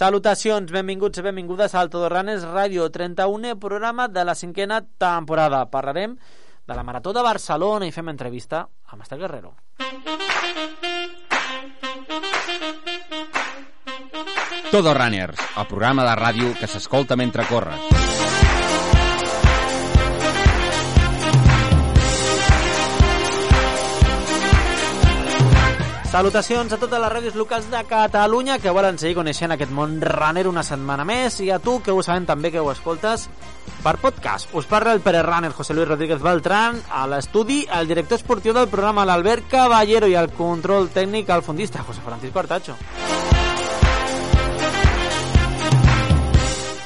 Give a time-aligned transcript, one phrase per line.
[0.00, 5.66] Salutacions, benvinguts i benvingudes al Todorranes Ràdio 31, programa de la cinquena temporada.
[5.68, 9.52] Parlarem de la Marató de Barcelona i fem entrevista amb Esther Guerrero.
[14.72, 17.99] Todo Runners, el programa de ràdio que s'escolta mentre corres.
[26.10, 30.42] Salutacions a totes les ràdios locals de Catalunya que volen seguir coneixent aquest món runner
[30.50, 33.28] una setmana més i a tu que ho sabem també que ho escoltes
[33.84, 34.50] per podcast.
[34.58, 38.66] Us parla el Pere Runner José Luis Rodríguez Beltrán, a l'estudi el director esportiu del
[38.66, 42.74] programa l'Albert Caballero i el control tècnic el fundista José Francisco Artacho.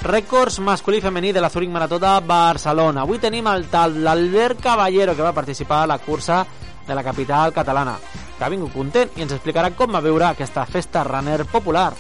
[0.04, 3.08] Rècords masculí i femení de la Zurich Marató de Barcelona.
[3.08, 6.42] Avui tenim el tal l'Albert Caballero que va participar a la cursa
[6.86, 7.96] de la capital catalana
[8.38, 11.92] que ha vingut content i ens explicarà com va veure aquesta festa runner popular.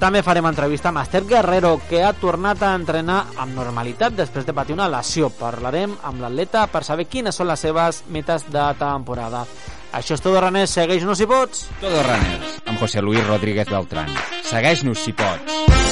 [0.00, 4.54] També farem entrevista amb Esther Guerrero, que ha tornat a entrenar amb normalitat després de
[4.56, 5.28] patir una lesió.
[5.28, 9.44] Parlarem amb l'atleta per saber quines són les seves metes de temporada.
[9.92, 11.66] Això és Todo Raners, segueix-nos si pots.
[11.82, 14.08] Todo Runners, amb José Luis Rodríguez Beltrán.
[14.48, 15.89] Segueix-nos si pots.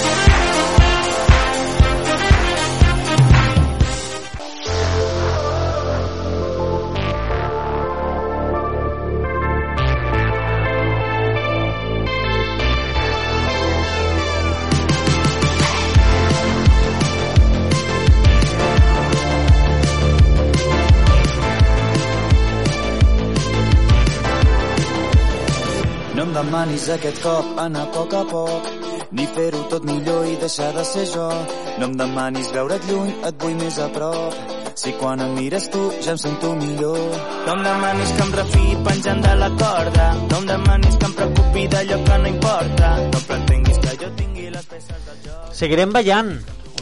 [26.38, 28.66] Demanis aquest cop anar a poc a poc,
[29.18, 31.26] ni fer-ho tot millor i deixar de ser jo.
[31.80, 34.36] No em demanis veure't lluny, et vull més a prop.
[34.78, 37.00] Si quan em mires tu ja em sento millor.
[37.46, 40.06] No em demanis que em refiï penjant de la corda.
[40.28, 42.92] No em demanis que em preocupi d'allò que no importa.
[43.08, 45.50] No pretenguis que jo tingui les peces del joc.
[45.62, 46.32] Seguirem ballant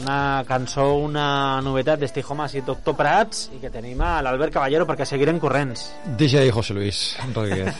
[0.01, 4.85] una cançó, una novetat d'Esti Homes i Doctor Prats i que tenim a l'Albert Caballero
[4.89, 5.87] perquè seguirem corrents.
[6.19, 6.99] DJ José Luis
[7.33, 7.75] Rodríguez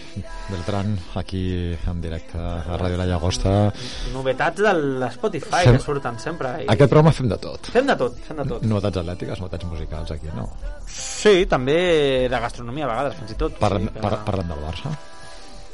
[0.50, 3.72] Beltrán, aquí en directe a Ràdio La Llagosta.
[4.12, 6.54] Novetats de l'Spotify Fem- que surten sempre.
[6.64, 6.66] I...
[6.74, 7.70] Aquest programa fem de tot.
[7.70, 8.66] Fem de tot, fem de tot.
[8.66, 10.48] Novetats atlètiques, novetats musicals, aquí no.
[10.90, 11.78] Sí, també
[12.28, 13.56] de gastronomia a vegades, fins i tot.
[13.62, 14.96] Parlem, Sí, que- par parlem del Barça.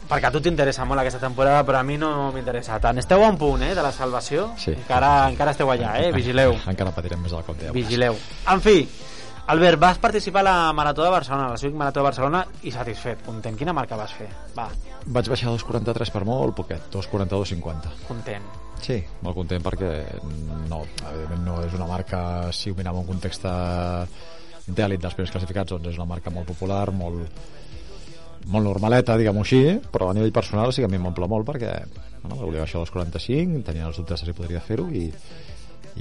[0.07, 2.99] Perquè a tu t'interessa molt aquesta temporada, però a mi no m'interessa tant.
[3.03, 4.53] Esteu a un punt, eh, de la salvació.
[4.57, 4.73] Sí.
[4.77, 6.13] Encara, encara esteu allà, eh?
[6.15, 6.55] Vigileu.
[6.73, 7.73] Encara patirem més del compte.
[7.75, 8.19] Vigileu.
[8.53, 8.79] En fi,
[9.53, 13.25] Albert, vas participar a la Marató de Barcelona, la Civic Marató de Barcelona, i satisfet,
[13.27, 13.59] content.
[13.59, 14.29] Quina marca vas fer?
[14.57, 14.71] Va,
[15.07, 17.93] Vaig baixar a 2.43 per molt poquet, 2.42.50.
[18.09, 18.47] content.
[18.83, 19.91] Sí, molt content perquè
[20.69, 20.81] no,
[21.13, 22.19] evidentment no és una marca,
[22.53, 23.47] si ho mirem en un context
[24.67, 27.39] d'èlit dels primers classificats, doncs és una marca molt popular, molt,
[28.47, 29.63] molt normaleta, diguem-ho així,
[29.93, 31.73] però a nivell personal sí que a mi m'omple molt perquè
[32.23, 35.07] bueno, volia baixar a 2.45, tenia els dubtes de si podria fer-ho i,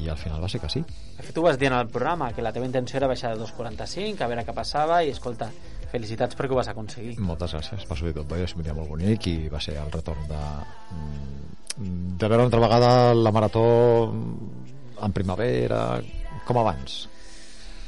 [0.01, 0.84] i al final va ser que sí.
[0.85, 3.41] De fet, tu vas dir en el programa que la teva intenció era baixar de
[3.41, 5.50] 2.45, a veure què passava, i escolta,
[5.91, 7.16] felicitats perquè ho vas aconseguir.
[7.23, 10.44] Moltes gràcies, per va ser un dia molt bonic i va ser el retorn de,
[11.00, 13.66] mm, de veure una altra vegada la marató
[15.01, 16.01] en primavera,
[16.45, 17.05] com abans.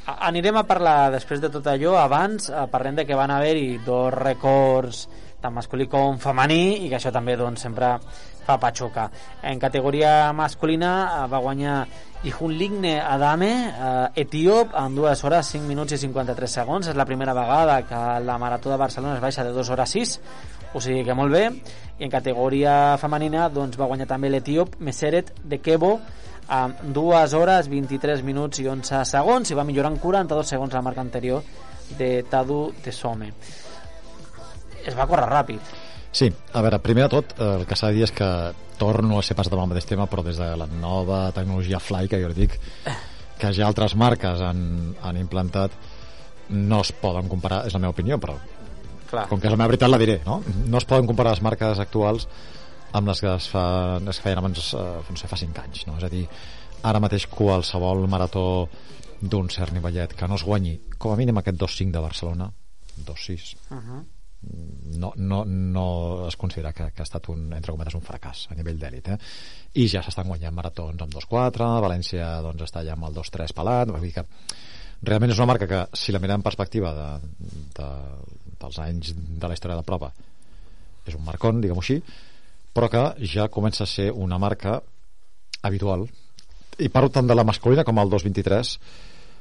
[0.08, 1.98] Anirem a parlar després de tot allò.
[2.00, 5.02] Abans eh, parlem de que van haver-hi dos rècords
[5.38, 7.92] tant masculí com femení i que això també doncs, sempre
[8.46, 9.04] fa patxoca.
[9.44, 11.82] En categoria masculina eh, va guanyar
[12.24, 16.88] Ihun Ligne Adame, eh, etíop, en 2 hores 5 minuts i 53 segons.
[16.88, 20.14] És la primera vegada que la Marató de Barcelona es baixa de 2 hores 6,
[20.72, 21.44] o sigui que molt bé.
[21.98, 25.98] I en categoria femenina doncs, va guanyar també l'etíop Meseret de Kebo,
[26.48, 30.82] amb 2 hores 23 minuts i 11 segons i va millorar en 42 segons la
[30.82, 31.42] marca anterior
[31.98, 33.32] de Tadu Tesome
[34.88, 35.76] es va córrer ràpid.
[36.12, 38.28] Sí, a veure, primer de tot, el que s'ha de dir és que
[38.78, 42.08] torno a ser pas amb el mateix tema, però des de la nova tecnologia Fly,
[42.08, 42.56] que jo dic,
[43.38, 45.74] que ja altres marques han, han implantat,
[46.48, 48.38] no es poden comparar, és la meva opinió, però
[49.10, 50.40] clar, com que és la meva veritat la diré, no?
[50.66, 52.28] No es poden comparar les marques actuals
[52.92, 53.64] amb les que es, fa,
[54.08, 55.98] es feien abans, eh, no sé, fa 5 anys, no?
[55.98, 56.24] És a dir,
[56.86, 58.44] ara mateix qualsevol marató
[59.20, 62.52] d'un cert nivellet que no es guanyi com a mínim aquest 2.5 de Barcelona
[63.04, 64.04] 2.6 uh -huh.
[64.98, 68.54] no, no, no es considera que, que ha estat un, entre cometes un fracàs a
[68.54, 69.18] nivell d'èlit eh?
[69.74, 73.88] i ja s'estan guanyant maratons amb 2-4 València doncs, està ja amb el 2-3 pelat
[73.90, 74.24] vull dir que
[75.02, 77.28] realment és una marca que si la mirem en perspectiva de,
[77.74, 77.88] de,
[78.60, 80.12] dels anys de la història de la prova
[81.06, 82.02] és un marcón, diguem-ho així
[82.78, 84.76] però que ja comença a ser una marca
[85.66, 86.04] habitual.
[86.78, 88.74] I parlo tant de la masculina com el 223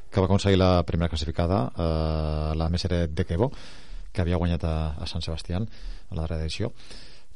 [0.09, 3.51] que va aconseguir la primera classificada eh, la Meseret de Quebo
[4.09, 6.71] que havia guanyat a, a Sant Sebastián a la darrera edició.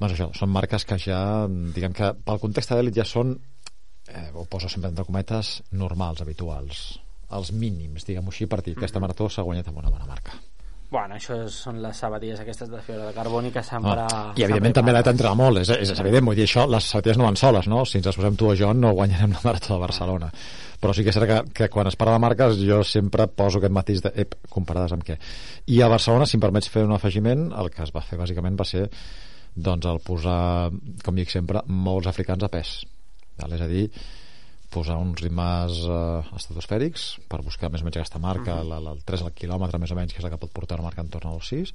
[0.02, 1.22] Doncs això, són marques que ja,
[1.76, 3.36] diguem que pel context de l'elit ja són,
[4.10, 6.82] eh, ho poso sempre entre cometes, normals, habituals,
[7.30, 10.42] els mínims, diguem-ho així, per dir, aquesta marató s'ha guanyat amb una bona marca.
[10.92, 13.94] Bueno, això són les sabatilles aquestes de fibra de carboni que sempre...
[14.12, 16.90] Ah, I evidentment també l'edat entra molt, és, és, és evident, vull dir això, les
[16.92, 17.86] sabatilles no van soles, no?
[17.88, 20.28] Si ens les posem tu o jo no guanyarem la Marató de Barcelona.
[20.84, 23.62] Però sí que és cert que, que quan es parla de marques jo sempre poso
[23.62, 25.16] aquest matís de, ep, comparades amb què.
[25.72, 28.60] I a Barcelona, si em permets fer un afegiment, el que es va fer bàsicament
[28.60, 28.90] va ser
[29.56, 30.42] doncs el posar,
[31.06, 32.82] com dic sempre, molts africans a pes.
[33.40, 33.56] Val?
[33.56, 33.86] És a dir,
[34.72, 38.70] posar uns ritmes eh, estratosfèrics per buscar més o menys aquesta marca, uh -huh.
[38.70, 40.80] la, la, el 3 al quilòmetre més o menys, que és la que pot portar
[40.80, 41.74] una marca en torn als 6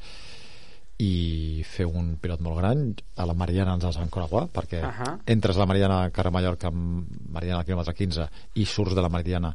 [0.99, 2.87] i fer un pilot molt gran
[3.21, 5.19] a la Mariana ens els van Coragua perquè uh -huh.
[5.27, 9.11] entres a la Mariana carrer Mallorca amb Mariana al quilòmetre 15 i surts de la
[9.11, 9.55] Mariana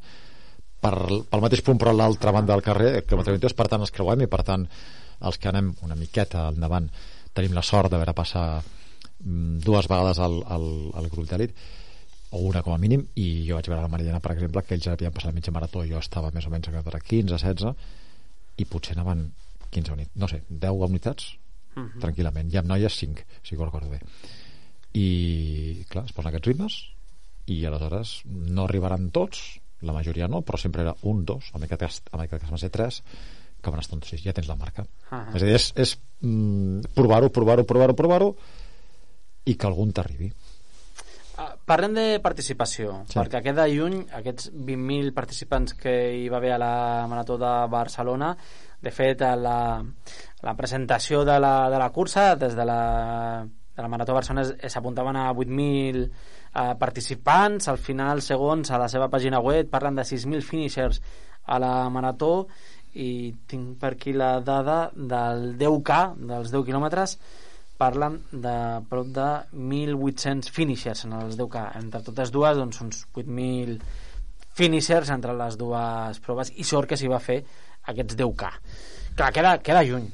[0.80, 0.96] per,
[1.30, 4.22] pel mateix punt però a l'altra banda del carrer quilòmetre 22, per tant els creuem
[4.22, 4.68] i per tant
[5.20, 6.90] els que anem una miqueta al endavant
[7.34, 8.62] tenim la sort de veure passar
[9.24, 11.56] mm, dues vegades al, al, al grup d'elit
[12.32, 14.88] o una com a mínim i jo vaig veure la Mariana per exemple que ells
[14.88, 17.74] havien passat mitja marató jo estava més o menys a 15, 16
[18.58, 19.32] i potser anaven
[19.72, 21.34] 15 unitats, no sé, 10 unitats
[21.76, 22.00] uh -huh.
[22.00, 24.00] tranquil·lament, i amb noies 5 si ho recordo bé.
[24.94, 26.74] I clar, es posen aquests ritmes
[27.48, 31.80] i aleshores no arribaran tots la majoria no, però sempre era un, dos en aquest
[31.80, 33.04] cas, en aquest cas van ser tres
[33.62, 34.82] que van estar sis, ja tens la marca.
[34.84, 35.36] Uh -huh.
[35.36, 38.36] és a dir, és, és mm, provar-ho, provar-ho, provar-ho, provar-ho
[39.46, 40.28] i que algun t'arribi.
[40.28, 40.41] Ah,
[41.66, 43.18] Parlem de participació, Sí.
[43.20, 47.52] perquè aquest de juny, aquests 20.000 participants que hi va haver a la Marató de
[47.72, 48.36] Barcelona,
[48.82, 49.84] de fet, a la,
[50.42, 53.46] la presentació de la, de la cursa, des de la,
[53.76, 58.90] de la Marató de Barcelona s'apuntaven a 8.000 eh, participants, al final, segons a la
[58.90, 61.02] seva pàgina web, parlen de 6.000 finishers
[61.46, 62.48] a la Marató
[62.94, 67.18] i tinc per aquí la dada del 10K, dels 10 quilòmetres,
[67.82, 68.54] parlen de
[68.90, 71.66] prop de 1.800 finishers en els 10K.
[71.82, 73.80] Entre totes dues, doncs, uns 8.000
[74.58, 77.40] finishers entre les dues proves i sort que s'hi va fer
[77.92, 78.52] aquests 10K.
[79.18, 80.06] Clar, queda, queda lluny.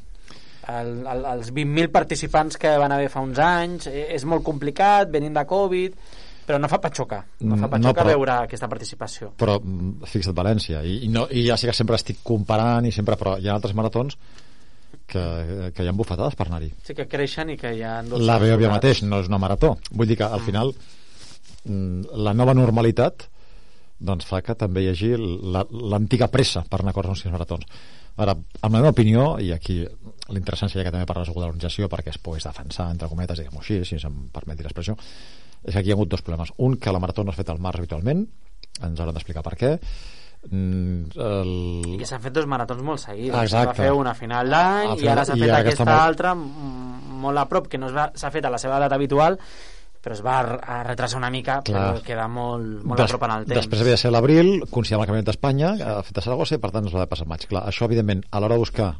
[0.67, 5.11] El, el, els 20.000 participants que van haver fa uns anys eh, és molt complicat,
[5.13, 5.99] venint de Covid
[6.47, 10.35] però no fa patxocar no fa patxocar no, però- veure aquesta participació però mm, fixa't
[10.35, 13.49] València i, i, no, i ja sé que sempre estic comparant i sempre, però hi
[13.49, 14.15] ha altres maratons
[15.07, 16.71] que, que hi ha bufetades per anar-hi.
[16.83, 19.75] Sí que creixen i que hi ha la BOB mateix no és una marató.
[19.91, 20.73] Vull dir que al final
[21.65, 23.27] mm, la nova normalitat
[23.99, 27.31] doncs fa que també hi hagi la- l'antiga pressa per anar a córrer uns sis
[27.33, 27.65] maratons.
[28.17, 29.79] Ara, amb la meva opinió i aquí
[30.33, 33.61] l'interessant seria que també parles algú de l'organització perquè es pogués defensar, entre cometes, diguem-ho
[33.61, 34.95] així si em permet dir l'expressió
[35.67, 36.51] és que aquí hi ha hagut dos problemes.
[36.57, 38.21] Un, que la marató no es fet al març habitualment.
[38.85, 39.71] Ens hauran d'explicar per què
[40.51, 41.53] el...
[41.93, 43.81] i que s'han fet dos maratons molt seguits Ah, es va exacte.
[43.83, 47.47] fer una final d'any i ara s'ha fet aquesta aquesta molt- altra mm, molt a
[47.49, 49.39] prop que no s'ha fet a la seva data habitual
[50.01, 51.81] però es va a retrasar una mica Clar.
[51.97, 54.99] però queda molt, molt a prop en el temps Després havia de ser l'abril, coincidint
[54.99, 55.83] amb el Campionat d'Espanya, sí.
[56.07, 57.43] fet a Saragossa, i per tant es va passat maig.
[57.49, 58.93] Clar, això, evidentment, a l'hora de buscar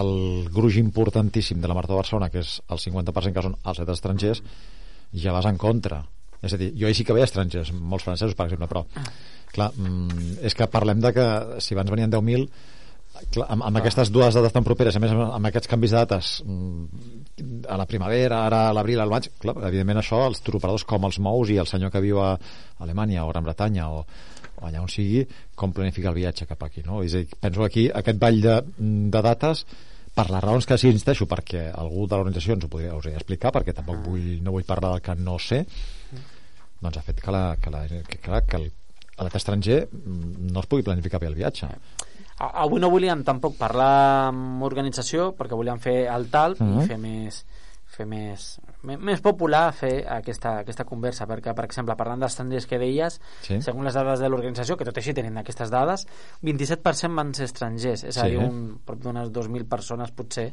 [0.00, 3.78] el gruix importantíssim de la Marató de Barcelona, que és el 50% que són els
[3.94, 4.42] estrangers,
[5.14, 6.00] ja vas en contra.
[6.44, 8.84] És a dir, jo hi sí que veia estrangers, molts francesos, per exemple, però,
[9.54, 11.26] clar, mm, és que parlem de que
[11.64, 12.48] si abans venien 10.000,
[13.32, 16.02] clar, amb, amb aquestes dues dates tan properes, a més amb, amb aquests canvis de
[16.02, 20.86] dates mm, a la primavera, ara a l'abril, al maig, clar, evidentment això, els turoperadors
[20.88, 22.34] com els mous i el senyor que viu a
[22.84, 24.04] Alemanya o Gran Bretanya o,
[24.56, 25.24] o allà on sigui,
[25.56, 27.02] com planifica el viatge cap aquí, no?
[27.06, 28.56] És a dir, penso que aquí aquest ball de,
[29.12, 29.66] de dates
[30.16, 33.12] per les raons que sí insisteixo perquè algú de l'organització ens ho podria, us ho
[33.12, 35.62] explicar perquè tampoc vull, no vull parlar del que no sé
[36.80, 38.60] doncs ha fet que, la, que, la, que, que, que
[39.18, 41.68] l'altre estranger mm, no es pugui planificar bé el viatge
[42.38, 46.82] A- Avui no volíem tampoc parlar amb organització perquè volíem fer el talp Mhm.
[46.82, 47.44] i fer més
[47.96, 48.46] fer més,
[48.84, 53.60] més popular fer aquesta, aquesta conversa perquè, per exemple, parlant d'estrangers que deies Sí.
[53.64, 56.06] segons les dades de l'organització, que tot i així tenim aquestes dades
[56.44, 58.30] 27% van ser estrangers és a Sí.
[58.30, 60.52] dir, un, prop d'unes 2.000 persones potser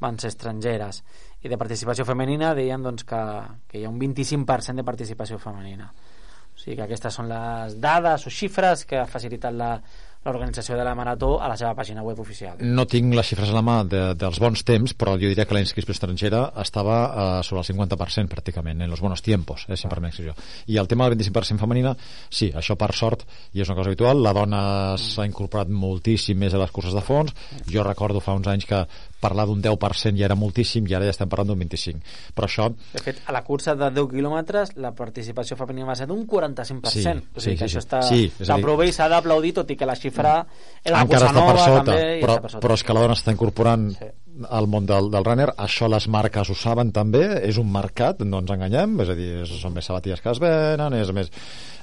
[0.00, 1.02] van ser estrangeres
[1.42, 3.22] i de participació femenina deien doncs, que,
[3.68, 8.26] que hi ha un 25% de participació femenina o sigui que aquestes són les dades
[8.26, 9.76] o xifres que ha facilitat la,
[10.24, 12.58] l'organització de la Marató a la seva pàgina web oficial.
[12.60, 15.54] no tinc les xifres a la mà de, dels bons temps, però jo diria que
[15.54, 19.86] la inscripció estrangera estava eh, sobre el 50% pràcticament, en els bons tiempos, eh, si
[19.86, 20.34] em permet l'expressió.
[20.66, 21.94] I el tema del 25% femenina,
[22.30, 24.62] sí, això per sort, i és una cosa habitual, la dona
[24.98, 27.34] s'ha incorporat moltíssim més a les curses de fons,
[27.70, 28.84] jo recordo fa uns anys que
[29.20, 32.02] parlar d'un 10% ja era moltíssim i ara ja estem parlant d'un 25%.
[32.34, 36.06] Però això De fet, a la cursa de 10 quilòmetres la participació femenina va ser
[36.06, 36.88] d'un 45%.
[36.88, 37.86] Sí, o sigui sí, que sí, això sí.
[37.86, 41.44] està, Sí, s'aprova i s'ha d'aplaudir, tot i que la xifra era una encara està
[41.44, 42.62] per sota, també, però, està per sota.
[42.64, 44.08] però és que la dona està incorporant Sí.
[44.48, 48.38] al món del, del runner, això les marques ho saben també, és un mercat, no
[48.38, 51.30] ens enganyem, és a dir, són més sabatilles que es venen, és més,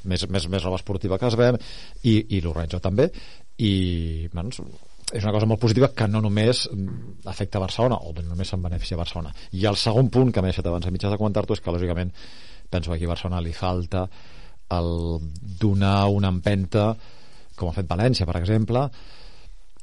[0.06, 1.58] més, més, més roba esportiva que es ven,
[2.04, 3.10] i, i l'Orenjo també,
[3.60, 4.54] i bueno,
[5.12, 6.64] és una cosa molt positiva que no només
[7.30, 9.34] afecta Barcelona, o no només se'n beneficia Barcelona.
[9.52, 12.14] I el segon punt que m'he deixat abans a mitjans de comentar-t'ho és que, lògicament,
[12.72, 14.08] penso que aquí a Barcelona li falta
[14.74, 14.90] el
[15.62, 16.96] donar una empenta,
[17.56, 18.88] com ha fet València, per exemple,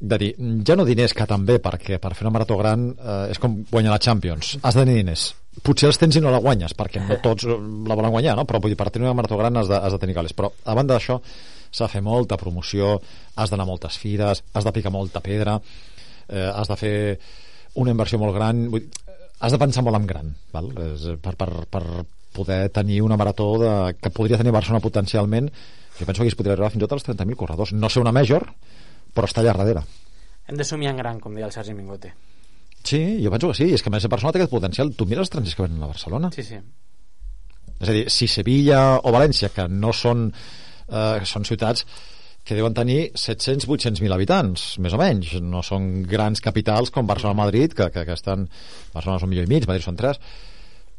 [0.02, 0.32] de dir,
[0.66, 3.94] ja no diners que també, perquè per fer una marató gran eh, és com guanyar
[3.94, 7.18] la Champions, has de tenir diners potser els tens i no la guanyes, perquè no
[7.20, 8.46] tots la volen guanyar, no?
[8.48, 10.48] però vull dir, per tenir una marató gran has de, has de tenir calés, però
[10.48, 12.94] a banda d'això s'ha de fer molta promoció,
[13.36, 15.58] has d'anar a moltes fires, has de picar molta pedra,
[16.28, 16.96] eh, has de fer
[17.82, 18.88] una inversió molt gran, vull,
[19.40, 20.72] has de pensar molt en gran, val?
[20.72, 21.84] Per, per, per
[22.32, 25.50] poder tenir una marató de, que podria tenir Barcelona potencialment,
[26.02, 27.73] jo penso que es podria arribar fins i tot als 30.000 corredors.
[27.78, 28.49] No sé una major,
[29.14, 29.87] però està allà darrere.
[30.50, 32.11] Hem de somiar en gran, com deia el Sergi Mingote.
[32.82, 34.90] Sí, jo penso que sí, és que a més Barcelona té aquest potencial.
[34.99, 36.32] Tu mires els estrangers que venen a Barcelona.
[36.35, 36.59] Sí, sí.
[37.78, 40.26] És a dir, si Sevilla o València, que no són,
[40.88, 41.87] eh, són ciutats
[42.42, 45.37] que deuen tenir 700-800.000 habitants, més o menys.
[45.47, 48.49] No són grans capitals com Barcelona o Madrid, que, que, que estan...
[48.94, 50.18] Barcelona és un milió i mig, Madrid són tres.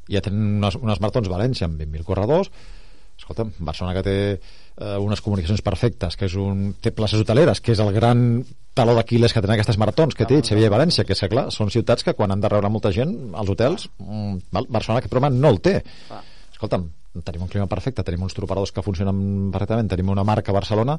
[0.08, 2.52] Ja tenen unes, unes maratons València amb 20.000 corredors.
[3.18, 7.76] Escolta, Barcelona que té eh, unes comunicacions perfectes, que és un, té places hoteleres, que
[7.76, 8.44] és el gran
[8.74, 11.46] taló d'Aquiles que tenen aquestes maratons que té Xavier i València, que és que, clar,
[11.54, 15.32] són ciutats que quan han de rebre molta gent, als hotels, mm, Barcelona aquest problema
[15.36, 15.78] no el té.
[16.52, 16.90] Escolta'm,
[17.22, 20.98] tenim un clima perfecte, tenim uns troparadors que funcionen perfectament, tenim una marca a Barcelona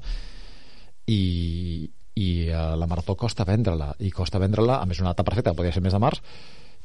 [1.10, 5.50] i, i uh, la marató costa vendre-la i costa vendre-la, a més una data perfecta
[5.50, 6.22] que podria ser més de març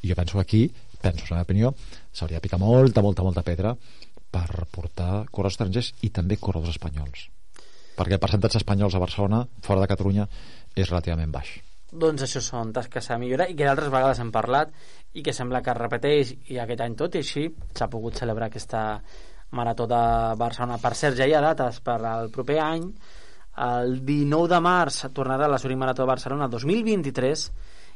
[0.02, 0.62] i jo penso que aquí,
[1.04, 1.74] penso, és la meva opinió
[2.16, 3.76] s'hauria de picar molta, molta, molta pedra
[4.32, 7.28] per portar corredors estrangers i també corredors espanyols.
[7.98, 10.28] Perquè el percentatge espanyols a Barcelona fora de Catalunya
[10.76, 11.58] és relativament baix.
[11.90, 14.74] Doncs això són tasques a millorar i que d'altres vegades hem parlat
[15.18, 18.50] i que sembla que es repeteix i aquest any tot i així s'ha pogut celebrar
[18.50, 18.84] aquesta
[19.58, 20.02] marató de
[20.38, 20.78] Barcelona.
[20.78, 22.86] Per cert ja hi ha dates per al proper any.
[23.66, 27.50] El 19 de març tornarà la Surin Marató de Barcelona 2023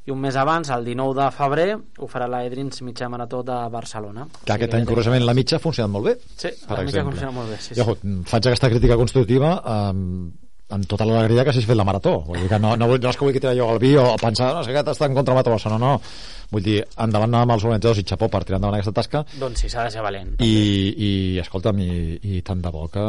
[0.06, 1.68] i un mes abans, el 19 de febrer,
[2.00, 4.26] ho farà la Edrins mitja marató de Barcelona.
[4.44, 6.16] Que aquest sí, any, curiosament, la mitja ha funcionat molt bé.
[6.36, 7.12] Sí, per la mitja exemple.
[7.14, 7.60] funciona molt bé.
[7.64, 8.16] Sí, Jo, sí.
[8.28, 10.34] faig aquesta crítica constructiva amb,
[10.74, 12.18] amb tota l'alegria que s'hagi fet la marató.
[12.28, 14.54] Vull dir que no, no, no és que vull tirar jo el vi o pensar
[14.58, 16.02] no, és que està en contra de Barcelona, no, no.
[16.54, 19.70] Vull dir, endavant amb els organitzadors i xapó per tirar endavant aquesta tasca Doncs sí,
[19.72, 20.36] s'ha de ser valent.
[20.44, 20.52] i,
[21.08, 23.00] i escolta'm, i, i tant de bo que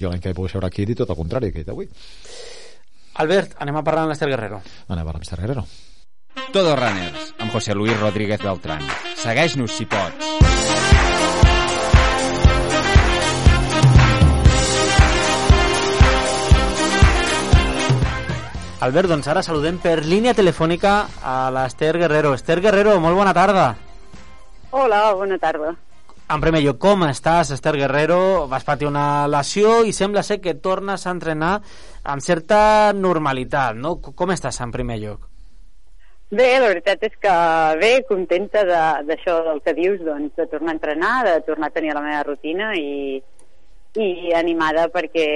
[0.00, 1.74] jo l'any que hi pugui seure aquí i dir tot el contrari que he dit
[1.74, 1.88] avui.
[3.18, 4.60] Albert, anem a parlar amb l'Ester Guerrero.
[4.88, 5.40] Anem a parlar amb Mr.
[5.40, 5.64] Guerrero.
[6.52, 8.82] Todo Runners, amb José Luis Rodríguez Beltrán.
[9.16, 10.26] Segueix-nos si pots.
[18.86, 22.34] Albert, doncs ara saludem per línia telefònica a l'Ester Guerrero.
[22.36, 23.70] Ester Guerrero, molt bona tarda.
[24.70, 25.72] Hola, bona tarda.
[26.26, 28.18] En primer lloc, com estàs, Esther Guerrero?
[28.50, 31.54] Vas patir una lesió i sembla ser que tornes a entrenar
[32.04, 33.96] amb certa normalitat, no?
[34.02, 35.35] Com estàs, en primer lloc?
[36.28, 37.32] Bé, la veritat és que
[37.78, 41.74] bé, contenta de- d'això del que dius, doncs, de tornar a entrenar, de tornar a
[41.76, 43.22] tenir la meva rutina i,
[43.94, 45.26] i animada perquè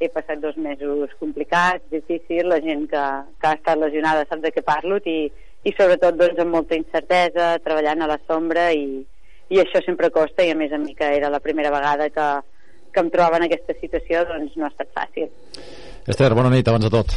[0.00, 3.04] he passat dos mesos complicats, difícils, la gent que,
[3.40, 5.30] que ha estat lesionada sap de què parlo i,
[5.62, 9.06] i sobretot doncs, amb molta incertesa, treballant a la sombra i,
[9.48, 12.28] i això sempre costa i a més a mi que era la primera vegada que,
[12.90, 15.30] que em trobava en aquesta situació doncs no ha estat fàcil.
[16.04, 17.14] Esther, bona nit, abans de tot.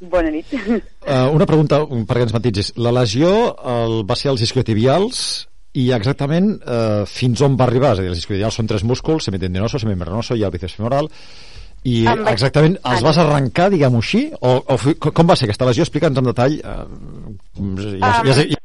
[0.00, 0.48] Bona nit.
[0.56, 2.72] Uh, una pregunta perquè ens matitzis.
[2.80, 3.30] La lesió
[3.74, 5.22] el, va ser als isquiotibials
[5.76, 7.92] i exactament uh, fins on va arribar?
[7.94, 11.10] És a dir, els isquiotibials són tres músculs, semitendinoso, semimembranoso i el bíceps femoral,
[11.84, 14.24] i Em vaig- exactament els vas arrencar, diguem-ho així?
[14.40, 15.86] O, o com va ser aquesta lesió?
[15.86, 16.58] Explica'ns en detall.
[16.64, 17.36] Uh,
[18.00, 18.58] ja, ja, ja, ja,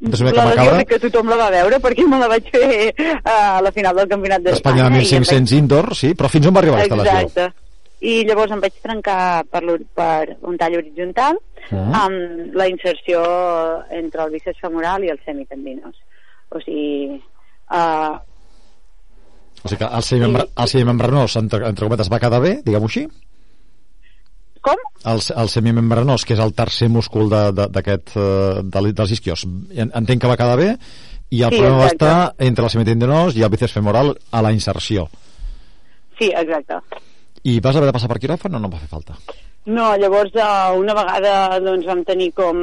[0.00, 3.62] la lesió crec que tothom la va veure perquè me la vaig fer uh, a
[3.66, 5.02] la final del campionat Espanya d'Espanya.
[5.02, 7.24] i em 1500 indoor, sí, però fins on va arribar aquesta lesió?
[7.26, 7.67] Exacte.
[8.00, 9.62] I llavors em vaig trencar per,
[9.94, 11.38] per un tall horitzontal
[11.70, 11.94] Mhm.
[11.94, 13.20] amb la inserció
[13.90, 15.96] entre el bíceps femoral i el semitendinós.
[16.50, 17.18] O sigui,
[17.70, 18.16] uh,
[19.64, 23.06] O sigui que el semimembra, el semimembranós, entre, entre cometes, va quedar bé, diguem-ho així?
[24.60, 24.76] com?
[25.04, 29.44] El, el semimembranós, que és el tercer múscul de- de- d'aquest de, de, dels isquios,
[29.44, 30.76] en- entenc que va quedar bé,
[31.30, 32.04] i el Sí, problema exacte.
[32.04, 35.08] estar entre el semitendinós i el bíceps femoral a la inserció.
[36.18, 36.74] Sí, exacte.
[37.44, 39.16] I vas haver de passar per quiròfan o no va fer falta?
[39.68, 42.60] No, llavors uh, una vegada doncs, vam tenir com,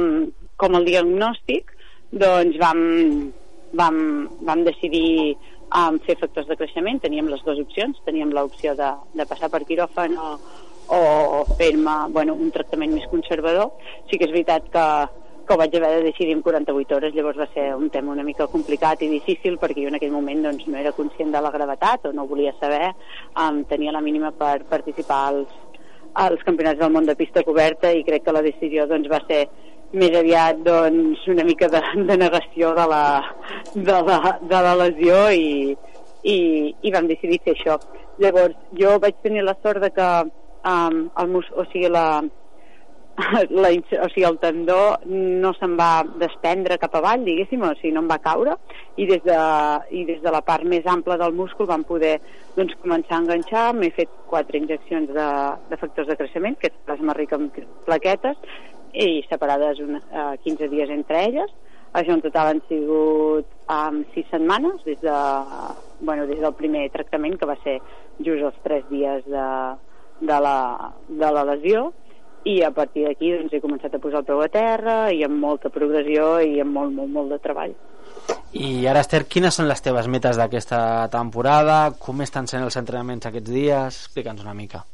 [0.58, 1.70] com el diagnòstic,
[2.10, 2.80] doncs vam,
[3.78, 3.98] vam,
[4.48, 5.36] vam decidir
[5.70, 9.62] um, fer factors de creixement, teníem les dues opcions, teníem l'opció de, de passar per
[9.68, 10.32] quiròfan o,
[10.96, 11.00] o
[11.58, 13.72] fer-me bueno, un tractament més conservador.
[14.10, 14.86] Sí que és veritat que,
[15.46, 18.24] que ho vaig haver de decidir en 48 hores, llavors va ser un tema una
[18.26, 21.52] mica complicat i difícil perquè jo en aquell moment doncs, no era conscient de la
[21.54, 22.90] gravetat o no volia saber,
[23.38, 25.54] um, tenia la mínima per participar als,
[26.26, 29.44] als campionats del món de pista coberta i crec que la decisió doncs, va ser
[29.96, 33.04] més aviat doncs, una mica de, de negació de la,
[33.74, 35.76] de la, de la lesió i,
[36.26, 36.38] i,
[36.82, 37.78] i vam decidir fer això.
[38.18, 40.08] Llavors, jo vaig tenir la sort de que
[40.66, 42.06] um, el mus, o sigui, la,
[43.62, 48.02] la, o sigui, el tendó no se'n va desprendre cap avall, diguéssim, o sigui, no
[48.04, 48.56] em va caure,
[49.00, 49.38] i des de,
[49.96, 52.18] i des de la part més ampla del múscul vam poder
[52.56, 55.28] doncs, començar a enganxar, m'he fet quatre injeccions de,
[55.70, 57.32] de factors de creixement, que és plasma ric
[57.88, 58.36] plaquetes,
[58.92, 61.52] i separades una, uh, 15 dies entre elles,
[61.96, 65.18] això en total han sigut um, 6 setmanes des, de,
[66.00, 67.78] bueno, des del primer tractament que va ser
[68.20, 69.46] just els 3 dies de,
[70.20, 70.58] de, la,
[71.08, 71.86] de la lesió
[72.46, 75.40] i a partir d'aquí doncs, he començat a posar el peu a terra i amb
[75.42, 77.74] molta progressió i amb molt, molt, molt de treball.
[78.56, 80.78] I ara, Esther, quines són les teves metes d'aquesta
[81.12, 81.78] temporada?
[82.00, 83.98] Com estan sent els entrenaments aquests dies?
[84.06, 84.84] Explica'ns una mica.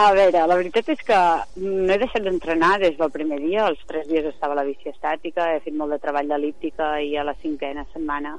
[0.00, 1.18] A veure, la veritat és que
[1.64, 3.66] no he deixat d'entrenar des del primer dia.
[3.72, 7.16] Els tres dies estava a la bici estàtica, he fet molt de treball d'elíptica i
[7.16, 8.36] a la cinquena setmana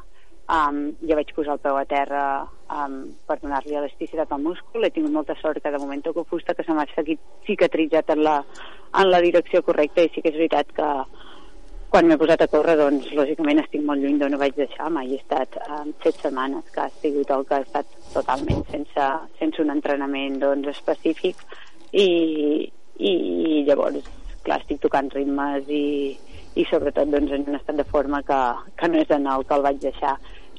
[0.49, 2.23] um, ja vaig posar el peu a terra
[2.71, 4.85] um, per donar-li elasticitat al múscul.
[4.85, 6.87] He tingut molta sort que de moment toco fusta que se m'ha
[7.47, 8.37] cicatritzat en la,
[8.99, 10.89] en la direcció correcta i sí que és veritat que
[11.91, 14.87] quan m'he posat a córrer, doncs, lògicament estic molt lluny d'on ho vaig deixar.
[14.95, 19.07] Mai he estat um, set setmanes, que ha sigut el que ha estat totalment sense,
[19.41, 21.43] sense un entrenament doncs, específic
[21.91, 22.07] i,
[22.95, 23.13] i
[23.67, 24.07] llavors,
[24.45, 26.15] clar, estic tocant ritmes i,
[26.55, 28.39] i sobretot doncs, en un estat de forma que,
[28.79, 30.15] que no és en el que el vaig deixar.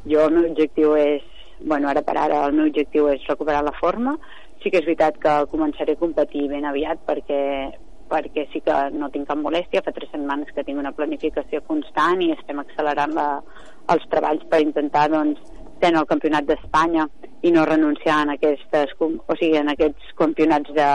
[0.08, 1.22] Jo el meu objectiu és,
[1.60, 4.16] bueno, ara per ara el meu objectiu és recuperar la forma.
[4.62, 7.42] Sí que és veritat que començaré a competir ben aviat perquè,
[8.10, 12.22] perquè sí que no tinc cap molèstia, fa tres setmanes que tinc una planificació constant
[12.22, 13.26] i estem accelerant la,
[13.94, 15.40] els treballs per intentar doncs,
[15.82, 17.08] tenir el campionat d'Espanya
[17.42, 20.90] i no renunciar en, aquestes, o sigui, en aquests campionats de,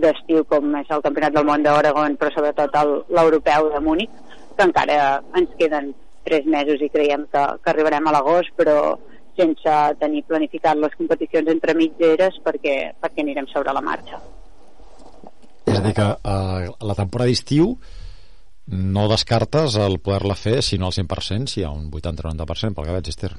[0.00, 2.74] d'estiu com és el Campionat del Món d'Oregon però sobretot
[3.16, 4.12] l'europeu de Múnich
[4.56, 4.98] que encara
[5.40, 5.94] ens queden
[6.26, 8.96] tres mesos i creiem que, que arribarem a l'agost però
[9.36, 14.20] sense tenir planificat les competicions entre mitgeres perquè, perquè anirem sobre la marxa.
[15.66, 17.74] És a dir, que eh, la temporada d'estiu
[18.66, 22.88] no descartes el poder-la fer, si no al 100%, si hi ha un 80-90%, pel
[22.88, 23.34] que veig, Esther.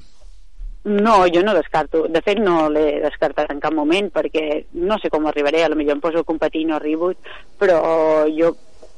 [0.88, 2.06] No, jo no descarto.
[2.08, 4.44] De fet, no l'he descartat en cap moment, perquè
[4.80, 7.10] no sé com arribaré, a lo millor em poso a competir i no arribo,
[7.60, 7.82] però
[8.32, 8.54] jo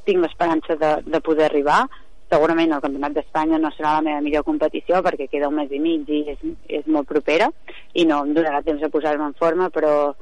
[0.07, 1.83] tinc l'esperança de, de poder arribar.
[2.31, 5.79] Segurament el Campionat d'Espanya no serà la meva millor competició perquè queda un mes i
[5.83, 6.45] mig i és,
[6.79, 7.49] és molt propera
[7.93, 10.13] i no em donarà temps de posar-me en forma, però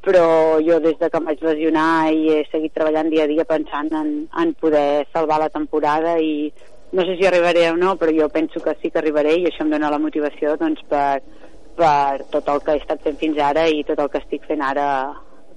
[0.00, 3.44] però jo des de que em vaig lesionar i he seguit treballant dia a dia
[3.44, 6.48] pensant en, en poder salvar la temporada i
[6.92, 9.66] no sé si arribaré o no, però jo penso que sí que arribaré i això
[9.66, 11.20] em dona la motivació doncs, per,
[11.76, 14.64] per tot el que he estat fent fins ara i tot el que estic fent
[14.64, 14.88] ara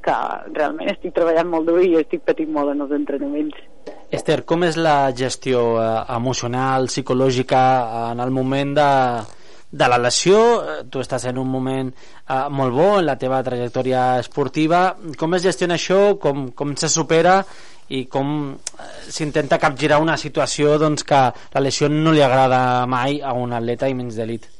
[0.05, 0.15] que
[0.53, 3.61] realment estic treballant molt dur i estic patint molt en els entrenaments.
[4.13, 7.63] Esther, com és la gestió eh, emocional, psicològica
[8.11, 8.89] en el moment de,
[9.73, 13.41] de la lesió, eh, tu estàs en un moment eh, molt bo en la teva
[13.45, 14.85] trajectòria esportiva,
[15.17, 17.39] com es gestiona això, com, com se supera
[17.89, 21.23] i com eh, s'intenta capgirar una situació doncs, que
[21.57, 24.52] la lesió no li agrada mai a un atleta i menys d'elit?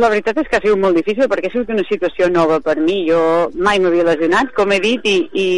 [0.00, 2.78] La veritat és que ha sigut molt difícil perquè ha sigut una situació nova per
[2.80, 3.02] mi.
[3.10, 5.48] Jo mai m'havia lesionat, com he dit, i, i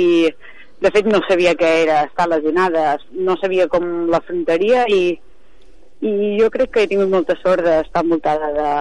[0.83, 5.15] de fet no sabia què era estar lesionada, no sabia com l'afrontaria i,
[6.03, 8.73] i jo crec que he tingut molta sort d'estar envoltada de,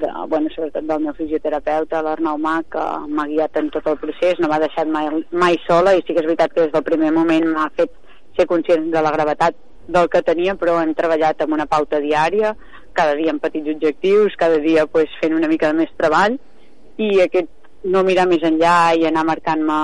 [0.00, 4.40] de, bueno, sobretot del meu fisioterapeuta, l'Arnau Mà, que m'ha guiat en tot el procés,
[4.40, 5.10] no m'ha deixat mai,
[5.44, 7.92] mai sola i sí que és veritat que des del primer moment m'ha fet
[8.38, 9.60] ser conscient de la gravetat
[9.92, 12.56] del que tenia, però hem treballat amb una pauta diària,
[12.96, 16.38] cada dia amb petits objectius, cada dia pues, fent una mica de més treball
[17.00, 17.50] i aquest
[17.84, 19.78] no mirar més enllà i anar marcant-me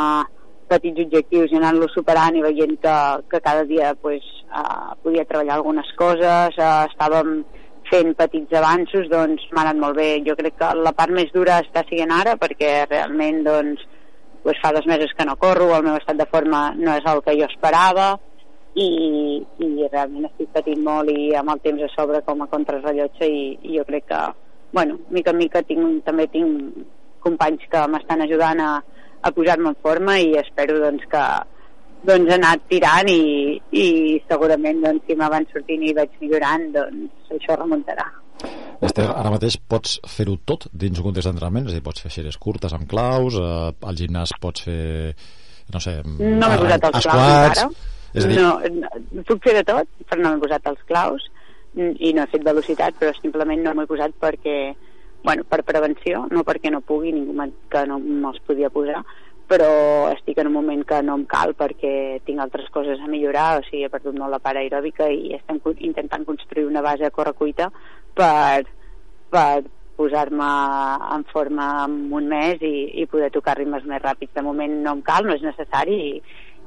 [0.68, 2.96] petits objectius i anant-los superant i veient que,
[3.30, 7.40] que cada dia pues, uh, podia treballar algunes coses, uh, estàvem
[7.88, 10.10] fent petits avanços, doncs m'ha anat molt bé.
[10.26, 13.84] Jo crec que la part més dura està siguent ara perquè realment doncs,
[14.44, 17.24] pues, fa dos mesos que no corro, el meu estat de forma no és el
[17.24, 18.12] que jo esperava
[18.84, 18.88] i,
[19.64, 23.42] i realment estic patint molt i amb el temps a sobre com a contrarrellotge i,
[23.62, 24.20] i jo crec que,
[24.76, 26.84] bueno, mica en mica tinc, també tinc
[27.24, 28.72] companys que m'estan ajudant a,
[29.22, 31.24] a posar-me en forma i espero doncs, que
[32.06, 33.86] doncs, he anat tirant i, i
[34.30, 38.06] segurament doncs, si me van sortint i vaig millorant doncs això remuntarà.
[38.78, 42.12] Esther, ara mateix pots fer-ho tot dins un context d'entrenament, és a dir, pots fer
[42.14, 45.14] sèries curtes amb claus, eh, al gimnàs pots fer,
[45.74, 47.87] no sé, no m'he posat els claus encara.
[48.18, 51.24] És a dir, no, no, puc fer de tot, però no m'he posat els claus
[51.76, 54.58] mm, i no he fet velocitat, però simplement no m'he posat perquè,
[55.24, 59.02] bueno, per prevenció, no perquè no pugui, ningú que no me'ls podia posar,
[59.48, 59.70] però
[60.12, 63.64] estic en un moment que no em cal perquè tinc altres coses a millorar, o
[63.64, 67.70] sigui, he perdut molt la part aeròbica i estem intentant construir una base a correcuita
[68.14, 68.66] per,
[69.32, 69.64] per
[69.98, 70.48] posar-me
[71.16, 74.34] en forma en un mes i, i poder tocar ritmes més ràpids.
[74.36, 76.12] De moment no em cal, no és necessari i,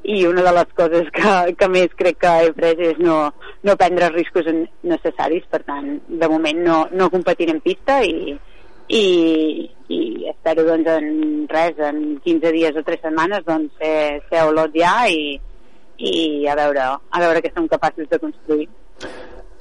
[0.03, 3.17] i una de les coses que, que més crec que he pres és no,
[3.63, 4.47] no prendre riscos
[4.83, 8.33] necessaris, per tant, de moment no, no competir en pista i,
[8.89, 9.03] i,
[9.93, 9.99] i
[10.31, 11.11] espero doncs en
[11.51, 15.35] res, en 15 dies o 3 setmanes doncs ser, ser Olot ja i,
[16.01, 18.67] i a veure, a veure què som capaços de construir.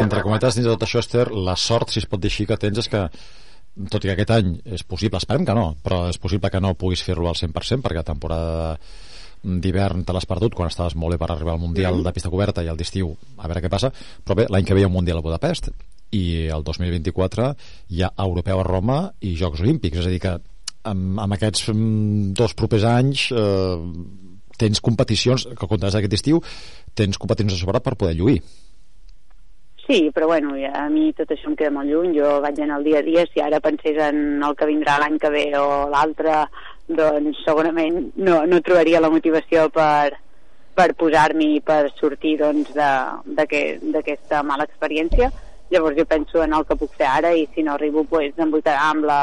[0.00, 2.57] entre cometes, dins de tot això, Esther, la sort, si es pot dir així, que
[2.57, 3.05] tens és que
[3.92, 6.74] tot i que aquest any és possible, esperem que no, però és possible que no
[6.81, 8.79] puguis fer-lo al 100% perquè la temporada
[9.42, 12.64] d'hivern te l'has perdut quan estaves molt bé per arribar al Mundial de pista coberta
[12.64, 13.92] i al d'estiu a veure què passa,
[14.24, 15.70] però bé, l'any que ve hi ha un Mundial a Budapest
[16.16, 17.50] i el 2024
[17.94, 20.35] hi ha Europeu a Roma i Jocs Olímpics, és a dir que
[20.90, 23.76] amb, amb aquests mm, dos propers anys eh,
[24.61, 26.42] tens competicions, que comptes aquest estiu
[26.96, 28.40] tens competicions a sobre per poder lluir.
[29.87, 32.70] Sí, però bueno, ja, a mi tot això em queda molt lluny, jo vaig en
[32.76, 35.88] el dia a dia, si ara pensés en el que vindrà l'any que ve o
[35.90, 36.44] l'altre,
[36.96, 40.16] doncs segurament no, no trobaria la motivació per,
[40.74, 45.31] per posar-m'hi i per sortir doncs, de- d'aquesta mala experiència.
[45.70, 48.50] Llavors jo penso en el que puc fer ara i si no arribo pues, em
[48.50, 49.22] votarà amb la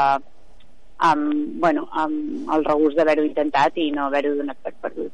[0.98, 5.12] amb, bueno, amb el regust d'haver-ho intentat i no haver-ho donat per perdut.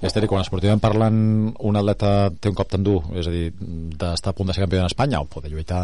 [0.00, 1.18] Esther, i quan esportivament parlant
[1.68, 4.64] un atleta té un cop tan dur, és a dir, d'estar a punt de ser
[4.64, 5.82] campió d'Espanya o poder lluitar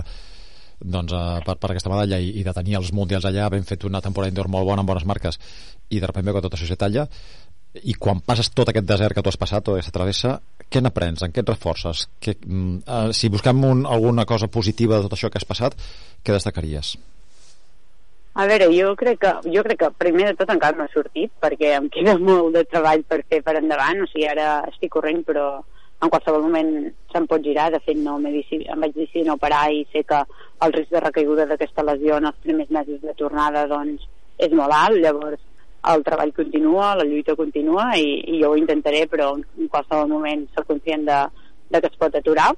[0.80, 3.84] doncs, eh, per, per aquesta medalla i, i de tenir els mundials allà, ben fet
[3.84, 5.40] una temporada indoor molt bona amb bones marques
[5.90, 7.08] i de veu que tot això se talla
[7.82, 10.36] i quan passes tot aquest desert que tu has passat, tota aquesta travessa,
[10.70, 11.24] què n'aprens?
[11.26, 12.06] En què et reforces?
[12.20, 15.74] Que, mm, eh, si busquem un, alguna cosa positiva de tot això que has passat,
[16.22, 16.96] què destacaries?
[18.34, 21.30] A veure, jo crec que, jo crec que primer de tot encara no ha sortit
[21.42, 25.22] perquè em queda molt de treball per fer per endavant, o sigui, ara estic corrent
[25.26, 25.48] però
[26.02, 26.72] en qualsevol moment
[27.12, 30.20] se'm pot girar, de fet no em vaig decidir no parar i sé que
[30.62, 34.06] el risc de recaiguda d'aquesta lesió en els primers mesos de tornada doncs
[34.38, 35.40] és molt alt, llavors
[35.92, 40.46] el treball continua, la lluita continua i, i jo ho intentaré però en qualsevol moment
[40.56, 41.20] soc conscient de,
[41.70, 42.52] de que es pot aturar.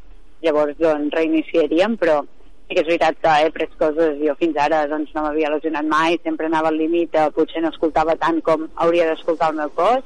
[0.44, 2.20] Llavors doncs reiniciaríem però
[2.66, 5.86] sí que és veritat que he pres coses, jo fins ara doncs, no m'havia lesionat
[5.86, 9.70] mai, sempre anava al límit, eh, potser no escoltava tant com hauria d'escoltar el meu
[9.76, 10.02] cos,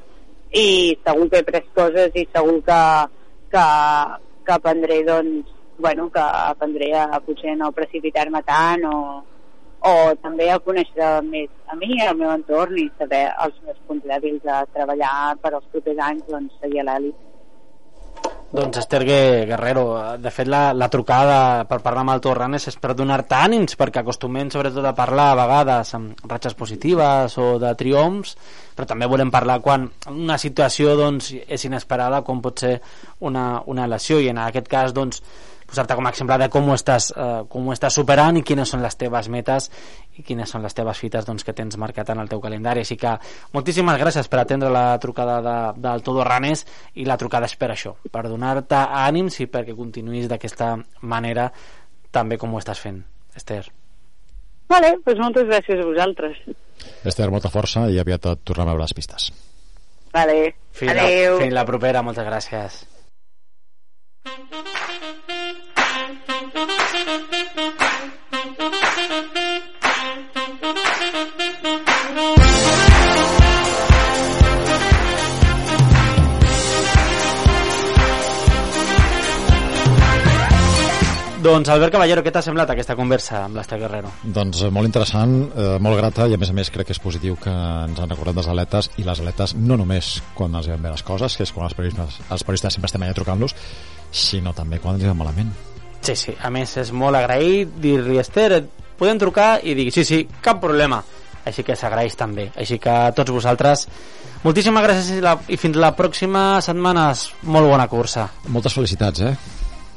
[0.52, 2.82] i segur que he pres coses i segur que,
[3.54, 3.64] que,
[4.44, 5.48] que aprendré, doncs,
[5.80, 8.96] bueno, que aprendré a potser no precipitar-me tant o,
[9.88, 14.06] o també a conèixer més a mi, al meu entorn i saber els meus punts
[14.06, 16.98] dèbils a treballar per als propers anys, doncs, seguir a.
[18.50, 19.84] Doncs Esther Gue- Guerrero,
[20.18, 24.00] de fet la, la trucada per parlar amb el Torranes és per donar-te ànims, perquè
[24.02, 28.34] acostumem sobretot a parlar a vegades amb ratxes positives o de triomfs,
[28.74, 32.80] però també volem parlar quan una situació doncs, és inesperada, com pot ser
[33.20, 35.22] una, una lesió, i en aquest cas doncs,
[35.70, 38.68] posar-te com a exemple de com ho, estàs, eh, com ho estàs superant i quines
[38.68, 39.70] són les teves metes
[40.18, 42.82] i quines són les teves fites doncs, que tens marcat en el teu calendari.
[42.84, 43.14] Així que
[43.54, 47.70] moltíssimes gràcies per atendre la trucada de, del Todo Ranes i la trucada és per
[47.72, 51.50] això, per donar-te ànims i perquè continuïs d'aquesta manera
[52.10, 53.04] també com ho estàs fent,
[53.38, 53.62] Esther.
[54.70, 56.36] Vale, doncs moltes gràcies a vosaltres.
[57.04, 59.30] Esther, molta força i aviat et tornem a veure les pistes.
[60.14, 61.38] Vale, Fins la, adeu.
[61.38, 62.80] fins la propera, moltes gràcies.
[81.40, 84.10] Doncs Albert Caballero, què t'ha semblat aquesta conversa amb l'Esther Guerrero?
[84.20, 87.00] Doncs eh, molt interessant, eh, molt grata i a més a més crec que és
[87.00, 90.84] positiu que ens han recordat dels atletes i les atletes no només quan els veuen
[90.84, 93.56] bé les coses, que és quan els periodistes, els periodistes sempre estem allà trucant-los,
[94.12, 95.56] sinó també quan ens veuen malament.
[96.04, 98.60] Sí, sí, a més és molt agraït dir-li Esther,
[99.00, 101.00] podem trucar i dir sí, sí, cap problema
[101.48, 103.88] així que s'agraeix també així que a tots vosaltres
[104.44, 107.14] moltíssimes gràcies i, la, i fins la pròxima setmana
[107.48, 109.36] molt bona cursa Moltes felicitats, eh?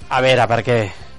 [0.07, 0.63] a veure, per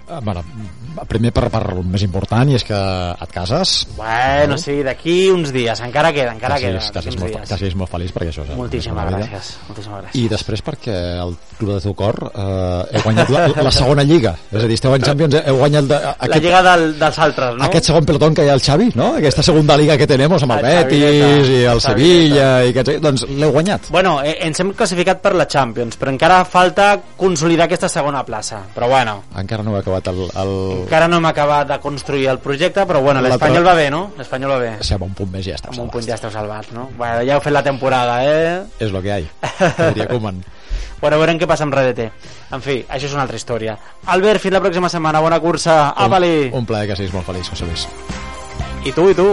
[0.06, 0.83] què?
[1.08, 5.52] Primer per, per el més important i és que et cases Bueno, sí, d'aquí uns
[5.54, 6.80] dies, encara queda, encara que queda.
[6.80, 7.48] siguis, que, siguis uns molt, dies.
[7.48, 10.20] que siguis molt feliç perquè això és Moltíssimes la gràcies, moltíssimes gràcies.
[10.20, 14.34] i després perquè el club de teu cor eh, heu guanyat la, la segona lliga
[14.52, 17.56] és a dir, esteu en Champions, heu guanyat de, La aquest, lliga del, dels altres,
[17.58, 17.64] no?
[17.68, 19.12] aquest segon pelotón que hi ha el Xavi, no?
[19.18, 23.00] aquesta segunda liga que tenem amb el El Betis i el el Sevilla i aquests,
[23.02, 27.66] doncs l'heu guanyat Bueno, eh, ens hem classificat per la Champions, però encara falta consolidar
[27.66, 28.60] aquesta segona plaça.
[28.74, 30.52] Però bueno, encara no heu acabat el, el...
[30.84, 34.06] encara no hem acabat de construir el projecte, però bueno, l'Espanyol va bé, no?
[34.18, 34.72] L'Espanyol va bé.
[34.80, 36.90] Sí, amb un punt més ja està Amb un punt ja esteu salvats, no?
[36.98, 38.60] Bueno, ja heu fet la temporada, eh?
[38.78, 40.42] és lo que hi ha que diria Koeman
[41.00, 42.06] Bueno, veurem què passa amb RDT.
[42.56, 43.74] En fi, això és una altra història.
[44.14, 45.20] Albert, fins la pròxima setmana.
[45.20, 45.92] Bona cursa.
[46.06, 46.48] Apa-li!
[46.48, 47.84] un, un plaer que siguis molt feliç, José Luis
[48.88, 49.28] I tu, i tu.